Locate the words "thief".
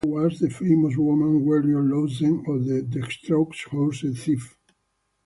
4.01-4.57